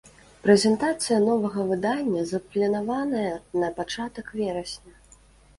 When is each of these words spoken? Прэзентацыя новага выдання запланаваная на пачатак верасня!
Прэзентацыя 0.45 1.17
новага 1.25 1.65
выдання 1.71 2.23
запланаваная 2.31 3.35
на 3.65 3.71
пачатак 3.81 4.33
верасня! 4.41 4.93